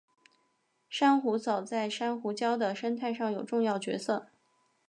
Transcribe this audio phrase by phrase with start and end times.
[0.89, 4.29] 珊瑚藻在珊瑚礁的生态上有重要角色。